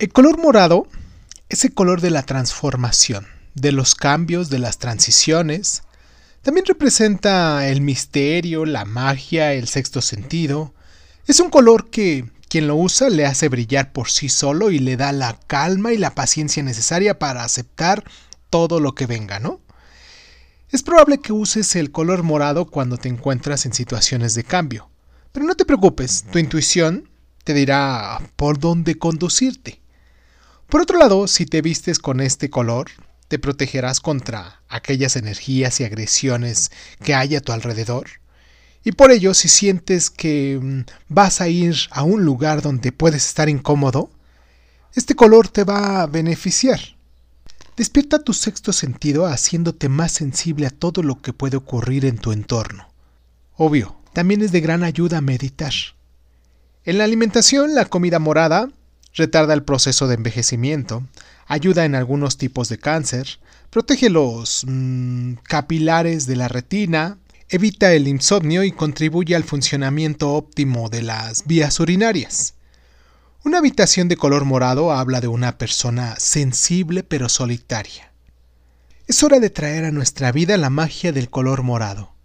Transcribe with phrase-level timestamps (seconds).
[0.00, 0.86] El color morado
[1.48, 5.82] es el color de la transformación, de los cambios, de las transiciones.
[6.42, 10.72] También representa el misterio, la magia, el sexto sentido.
[11.26, 14.96] Es un color que quien lo usa le hace brillar por sí solo y le
[14.96, 18.04] da la calma y la paciencia necesaria para aceptar
[18.50, 19.60] todo lo que venga, ¿no?
[20.70, 24.90] Es probable que uses el color morado cuando te encuentras en situaciones de cambio,
[25.32, 27.10] pero no te preocupes, tu intuición
[27.42, 29.80] te dirá por dónde conducirte.
[30.68, 32.90] Por otro lado, si te vistes con este color,
[33.28, 36.70] te protegerás contra aquellas energías y agresiones
[37.02, 38.08] que hay a tu alrededor.
[38.84, 43.26] Y por ello, si sientes que mm, vas a ir a un lugar donde puedes
[43.26, 44.10] estar incómodo,
[44.94, 46.80] este color te va a beneficiar.
[47.78, 52.30] Despierta tu sexto sentido haciéndote más sensible a todo lo que puede ocurrir en tu
[52.30, 52.88] entorno.
[53.56, 55.72] Obvio, también es de gran ayuda meditar.
[56.84, 58.68] En la alimentación, la comida morada
[59.18, 61.02] retarda el proceso de envejecimiento,
[61.46, 63.38] ayuda en algunos tipos de cáncer,
[63.68, 67.18] protege los mm, capilares de la retina,
[67.50, 72.54] evita el insomnio y contribuye al funcionamiento óptimo de las vías urinarias.
[73.44, 78.12] Una habitación de color morado habla de una persona sensible pero solitaria.
[79.06, 82.17] Es hora de traer a nuestra vida la magia del color morado.